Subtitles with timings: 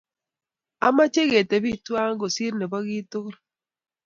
[0.87, 3.35] Amache kitebi tuwan kosir nebo kit tukul